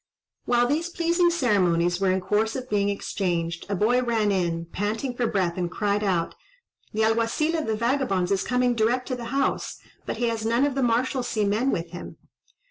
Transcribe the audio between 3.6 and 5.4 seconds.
a boy ran in, panting for